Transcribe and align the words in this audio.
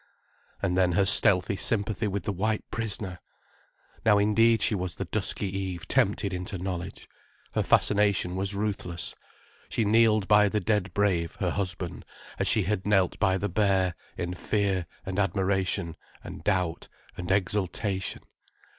And 0.63 0.75
then 0.75 0.93
her 0.93 1.05
stealthy 1.05 1.55
sympathy 1.55 2.07
with 2.07 2.23
the 2.23 2.31
white 2.33 2.63
prisoner! 2.71 3.19
Now 4.03 4.17
indeed 4.17 4.63
she 4.63 4.73
was 4.73 4.95
the 4.95 5.05
dusky 5.05 5.45
Eve 5.55 5.87
tempted 5.87 6.33
into 6.33 6.57
knowledge. 6.57 7.07
Her 7.51 7.61
fascination 7.61 8.35
was 8.35 8.55
ruthless. 8.55 9.13
She 9.69 9.85
kneeled 9.85 10.27
by 10.27 10.49
the 10.49 10.59
dead 10.59 10.91
brave, 10.95 11.35
her 11.35 11.51
husband, 11.51 12.03
as 12.39 12.47
she 12.47 12.63
had 12.63 12.87
knelt 12.87 13.19
by 13.19 13.37
the 13.37 13.47
bear: 13.47 13.93
in 14.17 14.33
fear 14.33 14.87
and 15.05 15.19
admiration 15.19 15.95
and 16.23 16.43
doubt 16.43 16.87
and 17.15 17.29
exultation. 17.29 18.23